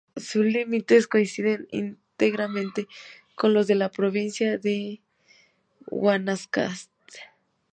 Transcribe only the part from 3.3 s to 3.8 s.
con los de